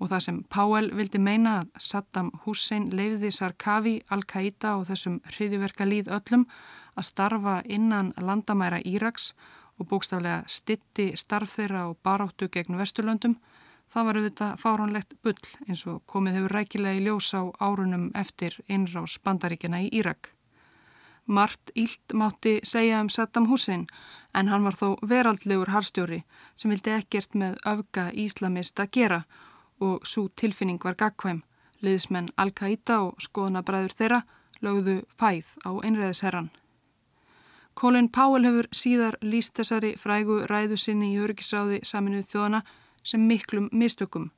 [0.00, 5.88] Og það sem Powell vildi meina að Saddam Hussein leiði Sarkavi, Al-Qaida og þessum hriðiverka
[5.88, 6.46] líð öllum
[6.96, 9.32] að starfa innan landamæra Íraks
[9.80, 13.36] og bókstaflega stitti starf þeirra og baráttu gegn Vesturlöndum,
[13.90, 18.56] það var auðvitað fáránlegt bull eins og komið hefur rækilega í ljós á árunum eftir
[18.68, 20.32] innrás bandaríkjana í Írak.
[21.26, 23.86] Mart Ílt mátti segja um Saddam Hussein
[24.34, 26.24] en hann var þó veraldlegur harstjóri
[26.56, 29.20] sem vildi ekkert með öfga íslamist að gera
[29.80, 31.42] og svo tilfinning var gagkvæm.
[31.80, 34.22] Liðsmenn Al-Qaida og skoðanabræður þeirra
[34.60, 36.50] lögðu fæð á einræðisherran.
[37.74, 42.60] Colin Powell hefur síðar líst þessari frægu ræðu sinni í örgisráði saminuð þjóðana
[43.10, 44.30] sem miklum mistökum.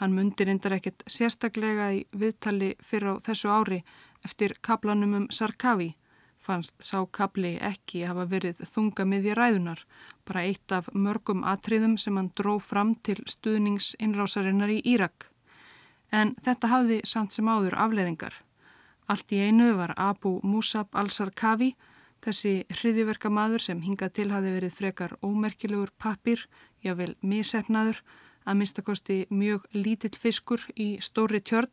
[0.00, 3.82] Hann mundir endar ekkert sérstaklega í viðtali fyrir á þessu ári
[4.26, 5.92] eftir kaplanum um Sarkavi.
[6.44, 9.84] Fannst sá kapli ekki hafa verið þunga miðja ræðunar,
[10.26, 15.30] bara eitt af mörgum atriðum sem hann dró fram til stuðningsinrásarinnar í Írak.
[16.12, 18.34] En þetta hafði samt sem áður afleðingar.
[19.08, 21.72] Allt í einu var Abu Musab al-Sarkavi
[22.24, 26.46] Þessi hriðiverka maður sem hingað til hafi verið frekar ómerkilegur pappir,
[26.84, 28.02] jável misefnaður,
[28.44, 31.72] að minnstakosti mjög lítill fiskur í stóri tjörn,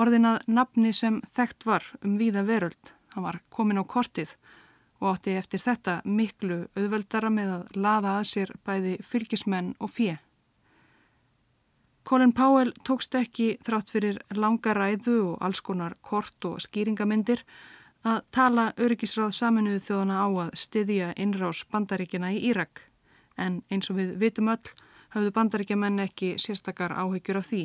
[0.00, 2.92] orðinað nafni sem þekkt var um víða veröld.
[3.12, 4.32] Hann var komin á kortið
[5.02, 10.16] og átti eftir þetta miklu auðveldara með að laða að sér bæði fylgismenn og fjö.
[12.08, 17.44] Colin Powell tókst ekki þrátt fyrir langa ræðu og alls konar kort og skýringamindir
[18.02, 22.82] að tala öryggisráð saminuðu þjóðana á að styðja innrás bandaríkjana í Írak
[23.42, 24.72] en eins og við vitum öll
[25.12, 27.62] hafðu bandaríkjamenn ekki sérstakar áhyggjur af því,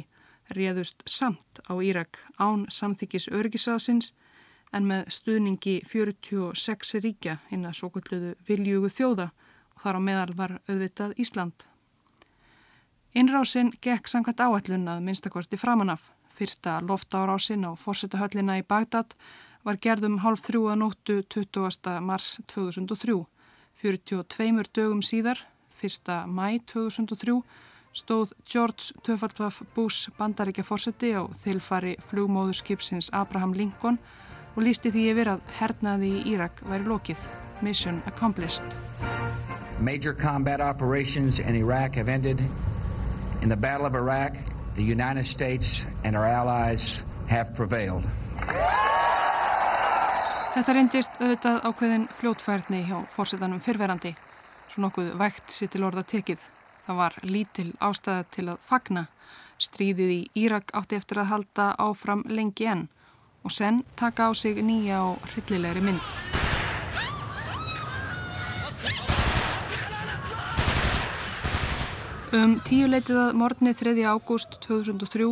[0.58, 4.12] réðust samt á Írak án samþykis öryggisráðsins
[4.76, 9.30] en með stuðningi 46 ríkja hinn að svo kulluðu viljugu þjóða
[9.76, 11.68] og þar á meðal var auðvitað Ísland.
[13.16, 16.02] Innrásinn gekk samkvæmt áallun að minnstakosti framanaf.
[16.38, 19.16] Fyrsta loftárásin á fórsetahöllina í Bagdad
[19.66, 21.98] var gerðum hálf þrjú að nóttu 20.
[22.04, 23.24] mars 2003.
[23.82, 25.40] 42 dögum síðar,
[25.82, 26.28] 1.
[26.28, 27.42] mæ 2003,
[27.94, 33.98] stóð George Töfaldvaf Bush bandaríkja fórseti á þilfari flugmóðurskipsins Abraham Lincoln
[34.56, 37.28] og lísti því yfir að hernaði í Írak væri lokið.
[37.62, 38.78] Mission accomplished.
[39.80, 42.42] Major combat operations in Iraq have ended.
[43.42, 44.34] In the Battle of Iraq,
[44.76, 45.66] the United States
[46.04, 48.06] and our allies have prevailed.
[50.58, 54.16] Þetta reyndist auðvitað ákveðin fljótfærni hjá fórsetanum fyrverandi,
[54.67, 56.45] svo nokkuð vægt sér til orða tekið.
[56.86, 59.08] Það var lítil ástæða til að fagna.
[59.58, 62.88] Stríðið í Írak átti eftir að halda áfram lengi enn
[63.43, 66.01] og senn taka á sig nýja og hryllilegri mynd.
[72.38, 73.95] Um tíu leitið að morgunni 3.
[74.03, 75.32] ágúst 2003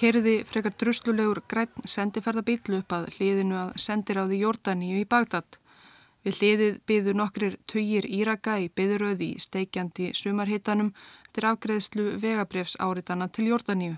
[0.00, 5.58] Kerði frekar druslulegur græn sendiferðabíl upp að hliðinu að sendiráði Jórdaníu í Bagdad.
[6.24, 10.92] Við hliðið byðu nokkrir töyir Íraka í byðuröði í steikjandi sumarhittanum
[11.32, 13.96] til afgreðslu vegabrefs áritana til Jórdaníu.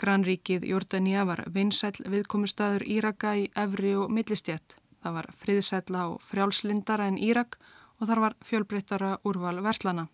[0.00, 4.80] Granríkið Jórdaníu var vinsæl viðkomustæður Íraka í Evri og Millistjett.
[5.02, 7.60] Það var friðsælla og frjálslindara en Írak
[8.00, 10.08] og þar var fjölbreyttara úrval verslana.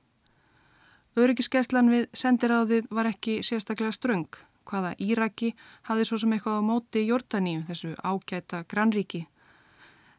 [1.16, 4.29] Öryggiskeislan við sendiráðið var ekki sérstaklega ströng
[4.66, 5.55] hvaða Íraki
[5.87, 9.24] hafði svo sem eitthvað á móti Jórdaníu, þessu ágæta grannríki.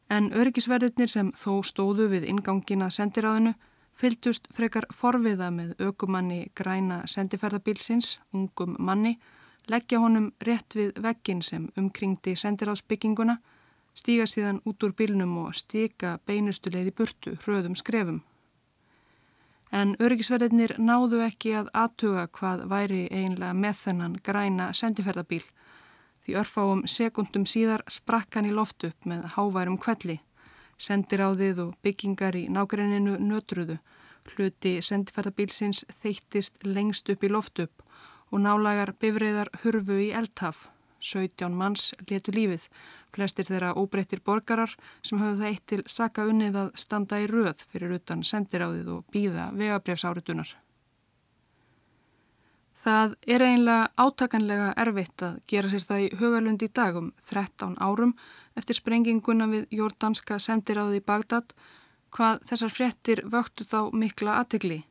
[0.10, 3.54] En öryggisverðirnir sem þó stóðu við ingangina sendiráðinu
[3.98, 9.18] fylgdust frekar forviða með aukumanni græna sendiferðabilsins, ungum manni,
[9.68, 13.40] leggja honum rétt við veggin sem umkringdi sendiráðsbygginguna,
[13.98, 18.22] stíga síðan út úr bilnum og stika beinustu leiði burtu hröðum skrefum.
[19.76, 25.44] En öryggisverðinir náðu ekki að aðtuga hvað væri einlega með þennan græna sendiferðabíl
[26.28, 30.18] því örfáum sekundum síðar sprakk hann í loft upp með háværum kvelli.
[30.78, 33.78] Sendiráðið og byggingar í nágreininu nötruðu,
[34.28, 37.86] hluti sendiferðabílsins þeittist lengst upp í loft upp
[38.28, 40.68] og nálagar bifriðar hurfu í eldhaf.
[41.00, 42.68] 17 manns letu lífið,
[43.16, 44.74] flestir þeirra óbreyttir borgarar
[45.06, 49.06] sem höfðu það eitt til saka unnið að standa í röð fyrir utan sendiráðið og
[49.14, 50.58] býða vegabrefsáritunar.
[52.84, 58.14] Það er einlega átakanlega erfitt að gera sér það í hugalund í dagum 13 árum
[58.60, 61.56] eftir sprenginguna við jórdanska sendiráði í Bagdad
[62.14, 64.84] hvað þessar frettir vöktu þá mikla aðtegli.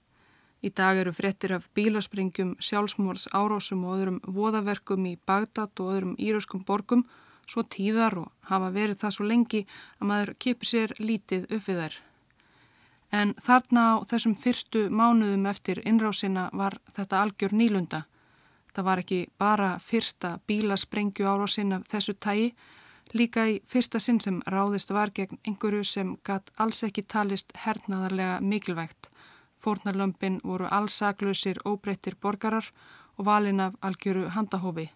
[0.66, 6.16] Í dag eru frettir af bílaspringjum, sjálfsmórs, árásum og öðrum voðaverkum í Bagdad og öðrum
[6.18, 7.04] íruskum borgum
[7.46, 9.62] svo tíðar og hafa verið það svo lengi
[10.00, 11.98] að maður kipir sér lítið upp við þær.
[13.16, 18.02] En þarna á þessum fyrstu mánuðum eftir innrásina var þetta algjör nýlunda.
[18.74, 22.50] Það var ekki bara fyrsta bílasprengju árásinn af þessu tægi,
[23.16, 28.42] líka í fyrsta sinn sem ráðist var gegn einhverju sem gatt alls ekki talist hernaðarlega
[28.42, 29.08] mikilvægt.
[29.64, 32.68] Fórnarlömpin voru allsaklusir óbreyttir borgarar
[33.16, 34.90] og valin af algjöru handahófi.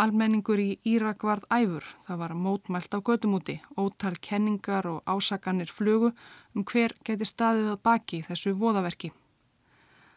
[0.00, 6.14] Almenningur í Írak varð æfur, það var mótmælt á gödumúti, ótal kenningar og ásakanir flugu
[6.54, 9.12] um hver geti staðið að baki þessu voðaverki.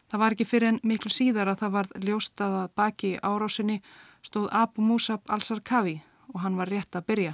[0.10, 3.80] Það var ekki fyrir en miklu síðar að það varð ljóstað að baki árásinni
[4.22, 5.96] stóð Abu Musab al-Sarkavi
[6.34, 7.34] og hann var rétt að byrja.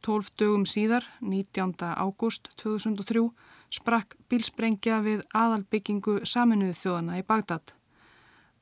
[0.00, 1.74] Tólf dögum síðar, 19.
[1.98, 3.26] ágúst 2003,
[3.74, 7.74] sprakk bílsprengja við aðalbyggingu saminuðu þjóðana í Bagdad.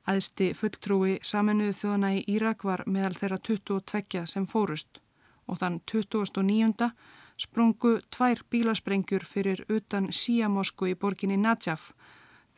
[0.08, 5.02] Æðsti fulltrúi saminuðu þjóðana í Írak var meðal þeirra 22 sem fórust
[5.46, 6.90] og þann 2009.
[7.38, 11.92] sprungu tvær bílasprengjur fyrir utan síamosku í borginni Najaf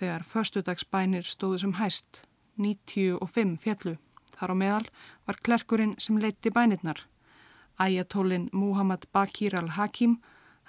[0.01, 2.23] þegar förstudagsbænir stóðu sem hæst,
[2.57, 3.97] 95 fjallu.
[4.37, 4.87] Þar á meðal
[5.29, 7.05] var klerkurinn sem leitti bænirnar.
[7.81, 10.19] Æjatólin Muhammad Bakir al-Hakim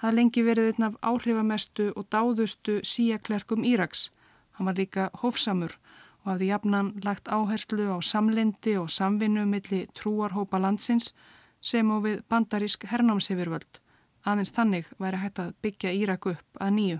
[0.02, 4.10] hafði lengi verið einn af áhrifamestu og dáðustu síaklerkum Íraks.
[4.52, 5.78] Hann var líka hófsamur
[6.22, 11.14] og hafði jafnan lagt áherslu á samlindi og samvinnu milli trúarhópa landsins
[11.60, 13.81] sem og við bandarísk hernámsifirvöld.
[14.22, 16.98] Aðeins þannig væri hægt að byggja Írak upp að nýju.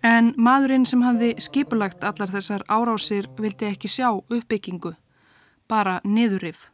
[0.00, 4.94] En maðurinn sem hafði skipulagt allar þessar árásir vildi ekki sjá uppbyggingu,
[5.68, 6.70] bara niðurrif.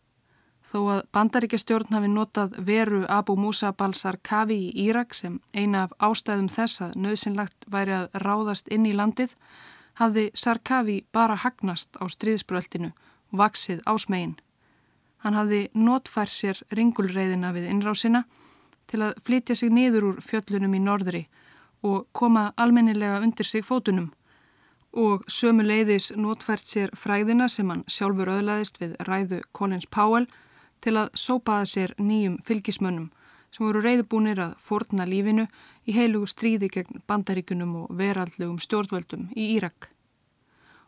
[0.67, 6.47] Þó að bandaríkjastjórn hafi notað veru Abu Musa Balsarkavi í Írak sem eina af ástæðum
[6.51, 9.35] þess að nöðsynlagt væri að ráðast inn í landið,
[9.99, 14.37] hafði Sarkavi bara hagnast á stríðsbröldinu og vaksið ásmegin.
[15.25, 18.25] Hann hafði notfær sér ringulreiðina við innrásina
[18.87, 21.25] til að flytja sig niður úr fjöllunum í norðri
[21.87, 24.13] og koma almennilega undir sig fótunum
[24.97, 30.29] og sömu leiðis notfært sér fræðina sem hann sjálfur öðlaðist við ræðu Collins Powell
[30.81, 33.11] til að sópaða sér nýjum fylgismönnum
[33.53, 35.47] sem voru reyðbúnir að forna lífinu
[35.89, 39.91] í heilugu stríði gegn bandaríkunum og veraldlegum stjórnvöldum í Írak.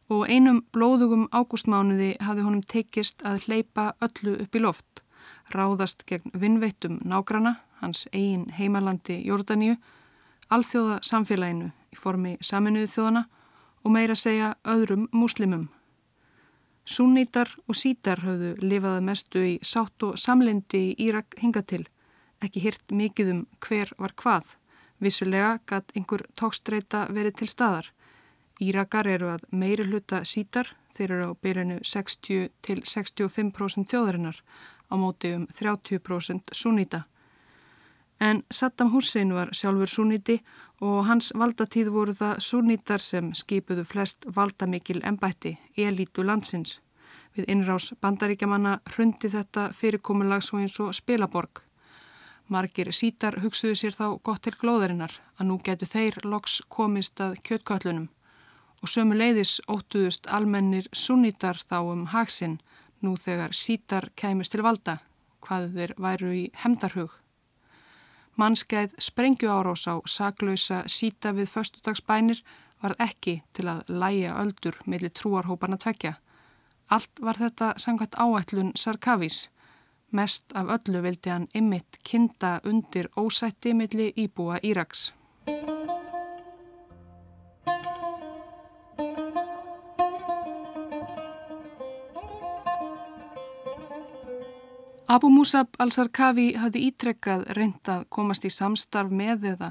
[0.08, 5.02] Og einum blóðugum ágústmánuði hafði honum tekist að hleypa öllu upp í loft,
[5.52, 9.76] ráðast gegn vinnveittum nágrana, hans eigin heimalandi Jórdaníu,
[10.48, 13.26] alþjóða samfélaginu í formi saminuðu þjóðana
[13.84, 15.68] og meira segja öðrum múslimum
[16.88, 21.82] Súnnítar og sítar höfðu lifaði mestu í sátt og samlendi í Írak hingatil,
[22.40, 24.54] ekki hirt mikið um hver var hvað.
[24.96, 27.90] Vissulega gætt einhver tókstreita verið til staðar.
[28.58, 34.40] Írakar eru að meiri hluta sítar, þeir eru á byrjunu 60 til 65% þjóðarinnar,
[34.90, 37.04] á móti um 30% súnníta.
[38.18, 40.40] En Saddam Hussein var sjálfur súnníti
[40.82, 46.80] og hans valdatíð voru það súnnítar sem skipuðu flest valdamikil embætti, elítu landsins.
[47.38, 51.62] Við innrás bandaríkjamanna hrundi þetta fyrirkomulag svo eins og spilaborg.
[52.48, 57.38] Margir sítar hugsuðu sér þá gott til glóðarinnar að nú getur þeir loks komist að
[57.46, 58.08] kjötköllunum
[58.82, 62.58] og sömu leiðis óttuðust almennir súnnítar þá um haksinn
[63.02, 64.98] nú þegar sítar kæmust til valda,
[65.44, 67.10] hvað þeir væru í hemdarhug.
[68.38, 72.42] Mannskeið sprengju árós á saglausa síta við föstudagsbænir
[72.82, 76.14] varð ekki til að læja öldur millir trúarhóparna tvekja.
[76.88, 79.48] Allt var þetta sangvært áætlun Sarkavís.
[80.10, 85.12] Mest af öllu vildi hann ymmit kinda undir ósætti millir íbúa Íraks.
[95.08, 99.68] Abu Musab al-Sarkavi hafði ítrekkað reyndað komast í samstarf með eða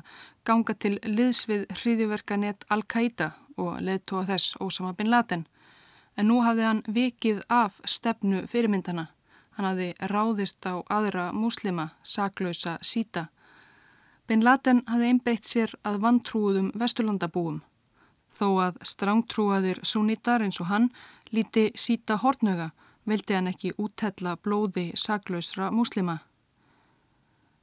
[0.50, 3.28] ganga til liðs við hriðjuverkanett Al-Qaida
[3.62, 5.44] og leðtóa þess Ósama bin Laden.
[6.18, 9.04] En nú hafði hann vikið af stefnu fyrirmyndana.
[9.54, 13.28] Hann hafði ráðist á aðra muslima, saklausa síta.
[14.26, 17.62] Bin Laden hafði einbreytt sér að vantrúuðum vesturlandabúum.
[18.34, 20.90] Þó að strángtrúaðir súnitar eins og hann
[21.30, 22.72] líti síta hortnöga
[23.08, 26.20] vildi hann ekki úttella blóði saklausra múslima.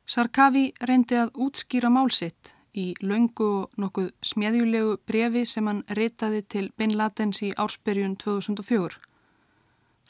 [0.05, 6.65] Sarkavi reyndi að útskýra málsitt í laungu og nokkuð smjæðjulegu brefi sem hann reytaði til
[6.77, 8.99] Bin Ladens í ársperjun 2004.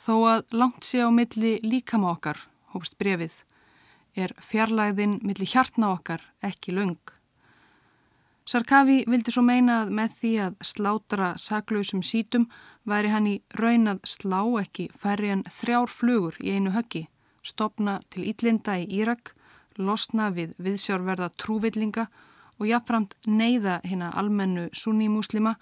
[0.04, 2.40] Þó að langt sé á milli líkama okkar,
[2.72, 3.36] hófst brefið,
[4.16, 7.13] er fjarlæðin milli hjartna okkar ekki laung.
[8.44, 12.44] Sarkavi vildi svo meina að með því að slátra saklausum sítum
[12.84, 17.06] væri hann í raun að slá ekki færri en þrjár flugur í einu höggi
[17.44, 19.34] stopna til Ítlinda í Írak,
[19.76, 22.06] losna við viðsjárverða trúvillinga
[22.58, 25.56] og jafnframt neyða hérna almennu sunni-múslima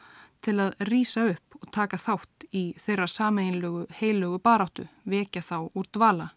[0.44, 5.88] til að rýsa upp og taka þátt í þeirra sameinlugu heilugu baráttu, vekja þá úr
[5.94, 6.30] dvala.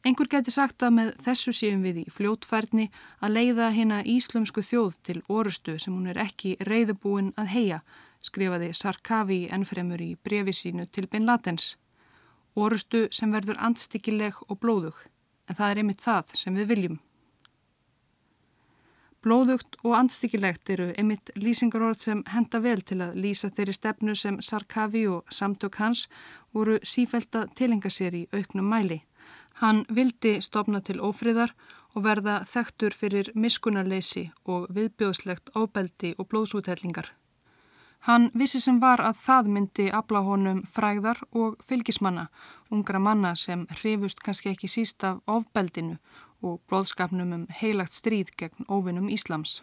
[0.00, 2.86] Engur geti sagt að með þessu séum við í fljótfærni
[3.20, 7.82] að leiða hérna íslumsku þjóð til orustu sem hún er ekki reyðubúin að heia,
[8.24, 11.74] skrifaði Sarkavi ennfremur í brefi sínu til Bin Latens.
[12.56, 14.96] Orustu sem verður andstykkileg og blóðug,
[15.48, 16.98] en það er einmitt það sem við viljum.
[19.20, 24.40] Blóðugt og andstykkilegt eru einmitt lýsingarorð sem henda vel til að lýsa þeirri stefnu sem
[24.40, 26.06] Sarkavi og samtök hans
[26.56, 29.02] voru sífælta tilenga sér í auknum mæli.
[29.54, 31.54] Hann vildi stopna til ófriðar
[31.94, 37.10] og verða þektur fyrir miskunarleysi og viðbjóðslegt óbeldi og blóðsútællingar.
[38.08, 42.30] Hann vissi sem var að það myndi afla honum fræðar og fylgismanna,
[42.72, 45.98] ungra manna sem hrifust kannski ekki síst af ofbeldinu
[46.40, 49.60] og bróðskapnum um heilagt stríð gegn óvinnum Íslams.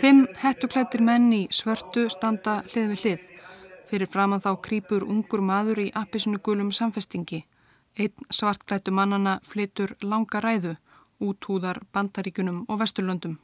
[0.00, 3.22] Fimm hettuklættir menn í svörtu standa hlið við hlið.
[3.94, 7.44] Fyrir framann þá krýpur ungur maður í appisinu gulum samfestingi.
[7.94, 10.72] Einn svartklættu mannana flytur langa ræðu,
[11.22, 13.36] útúðar bandaríkunum og vesturlöndum.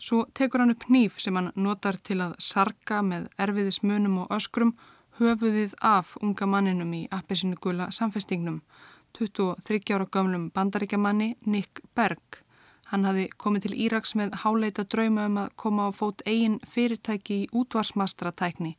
[0.00, 4.72] Svo tekur hann upp nýf sem hann notar til að sarka með erfiðismunum og öskrum
[5.20, 8.62] höfuðið af unga manninum í appisinu gula samfestingnum,
[9.12, 12.46] 23 ára gamlum bandaríkjamanni Nick Berg.
[12.88, 17.42] Hann hafi komið til Íraks með háleita drauma um að koma á fót eigin fyrirtæki
[17.42, 18.78] í útvarsmastratækni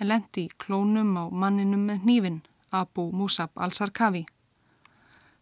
[0.00, 4.26] en lendi klónum á manninum með hnífin, Abu Musab al-Sarkavi.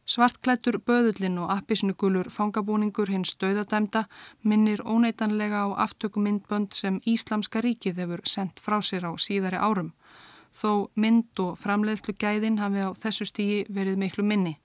[0.06, 4.04] Svartklættur böðullin og appisnugulur fangabúningur hins döðadæmda
[4.42, 9.90] minnir óneitanlega á aftökumindbönd sem Íslamska ríkið hefur sendt frá sér á síðari árum
[10.56, 14.56] þó mynd og framleiðslu gæðin hafi á þessu stígi verið miklu minni.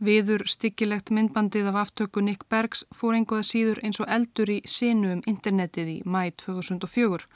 [0.00, 5.12] Viður styggilegt myndbandið af aftöku Nick Bergs fór einhverða síður eins og eldur í sinu
[5.16, 7.26] um internetið í mæ 2004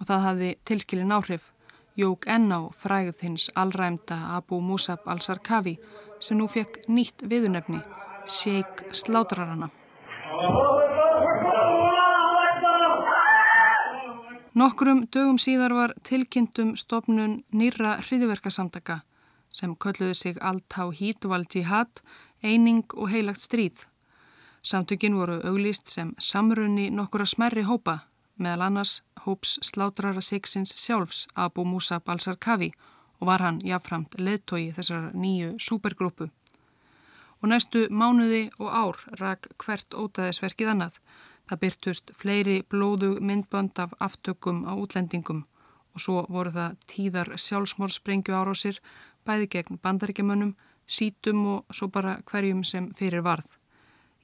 [0.00, 1.52] og það hafi tilskilin áhrif,
[1.96, 5.78] jók enn á fræð hins allræmda Abu Musab al-Sarkavi
[6.20, 7.80] sem nú fekk nýtt viðunefni,
[8.26, 9.70] Sheikh Slátrarana.
[14.56, 19.02] Nokkrum dögum síðar var tilkynntum stopnun nýra hriðverkasamtaka
[19.52, 22.00] sem kölluði sig Al-Tawhid wal-Jihad,
[22.44, 23.84] eining og heilagt stríð.
[24.64, 28.00] Samtökin voru auglýst sem samrunni nokkura smerri hópa,
[28.36, 32.72] meðal annars hóps slátrara siksins sjálfs Abu Musab al-Sarkavi
[33.20, 36.28] og var hann jáframt leðtogi þessar nýju supergrúpu.
[37.42, 41.00] Og næstu mánuði og ár rak hvert ótaðisverkið annað.
[41.46, 45.44] Það byrtust fleiri blóðu myndbönd af aftökum á útlendingum
[45.96, 48.80] og svo voru það tíðar sjálfsmórsprengju árásir
[49.24, 50.56] bæði gegn bandaríkjamönnum,
[50.86, 53.56] sítum og svo bara hverjum sem fyrir varð.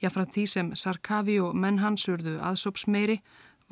[0.02, 3.20] Jáfnfram því sem Sarkavi og menn hans urðu aðsóps meiri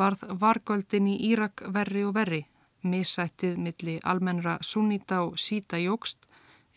[0.01, 2.41] varð vargöldin í Írak verri og verri,
[2.83, 6.29] missættið milli almennra sunnita og síta jógst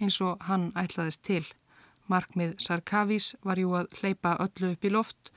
[0.02, 1.46] eins og hann ætlaðist til.
[2.12, 5.32] Markmið Sarkavis var jú að hleypa öllu upp í loft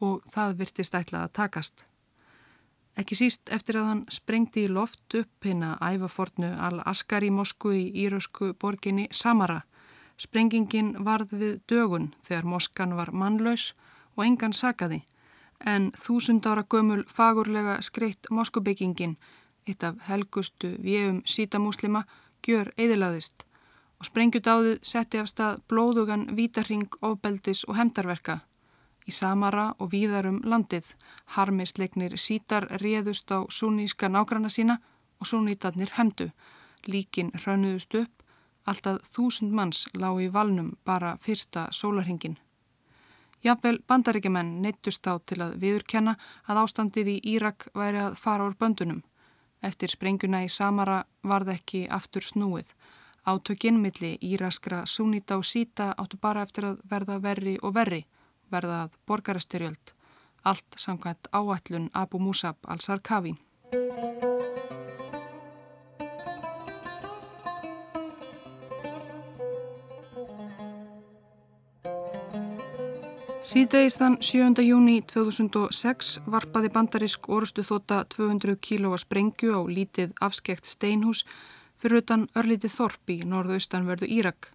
[0.00, 1.84] og það virtist ætlað að takast.
[3.00, 8.52] Ekki síst eftir að hann sprengdi í loft upp hérna ævafornu al-Askari mosku í írösku
[8.54, 9.62] borginni Samara.
[10.20, 13.72] Sprengingin varð við dögun þegar moskan var mannlaus
[14.14, 15.00] og engan sakaði
[15.66, 19.16] en þúsund ára gömul fagurlega skreitt moskubyggingin,
[19.68, 22.04] eitt af helgustu viðum sítamúslima,
[22.42, 23.46] gjör eðilaðist
[24.02, 28.40] og sprengjudáðið setti af stað blóðugan vítarring, ofbeldis og hemdarverka.
[29.06, 30.88] Í Samara og víðarum landið
[31.36, 34.80] harmisleiknir sítar réðust á sunníska nágranna sína
[35.22, 36.32] og sunnítarnir hemdu.
[36.86, 38.26] Líkin hraunuðust upp,
[38.66, 42.41] alltaf þúsund manns lág í valnum bara fyrsta sólarhingin.
[43.42, 46.14] Jafnvel bandaríkjumenn neittust á til að viðurkenna
[46.46, 49.02] að ástandið í Írak væri að fara úr böndunum.
[49.62, 52.70] Eftir sprenguna í Samara varð ekki aftur snúið.
[53.26, 58.02] Átökinn milli íraskra sunnita og síta áttu bara eftir að verða verri og verri
[58.52, 59.94] verðað borgarastyrjöld,
[60.44, 63.36] allt samkvæmt áætlun Abu Musab al-Sarkavi.
[73.52, 74.62] Síðdeist þann 7.
[74.64, 81.26] júni 2006 varpaði bandarísk orustu þóta 200 kílóa sprengju á lítið afskekt steinhús
[81.76, 84.48] fyrir utan örlítið þorp í norðaustanverðu Írak.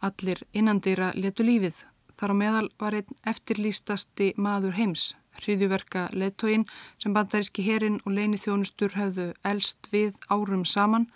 [0.00, 1.84] Allir innandýra letu lífið
[2.20, 5.04] Þar á meðal var einn eftirlýstasti maður heims,
[5.40, 6.66] hriðjuverka leittóin
[7.00, 11.06] sem bandaríski herin og leini þjónustur höfðu elst við árum saman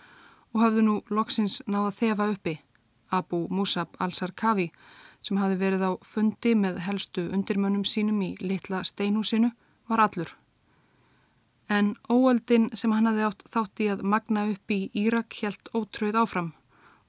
[0.55, 2.55] og hafðu nú loksins náða þefa uppi.
[3.12, 4.70] Abu Musab al-Sarkavi
[5.25, 9.51] sem hafi verið á fundi með helstu undirmönnum sínum í litla steinhúsinu
[9.89, 10.35] var allur.
[11.68, 16.20] En óöldin sem hann hafi átt þátt í að magna upp í Írak helt ótröð
[16.20, 16.53] áfram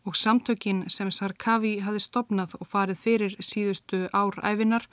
[0.06, 4.86] og samtökin sem Sarkavi hafi stopnað og farið fyrir síðustu ár æfinar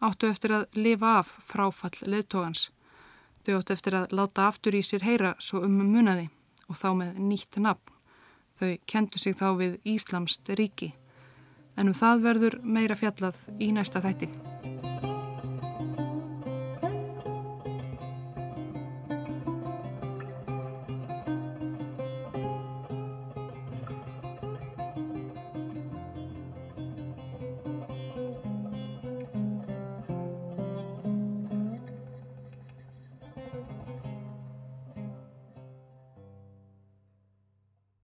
[0.00, 2.70] áttu eftir að lifa af fráfall leðtogans.
[3.44, 6.30] Þau áttu eftir að láta aftur í sér heyra svo um munaði
[6.68, 7.96] og þá með nýtt nafn.
[8.60, 10.94] Þau kentu sig þá við Íslamst ríki.
[11.80, 14.28] En um það verður meira fjallað í næsta þætti.